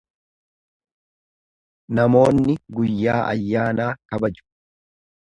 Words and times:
Namoonni 1.99 2.55
guyyaa 2.79 3.19
ayyaanaa 3.33 3.91
kabaju. 4.13 4.43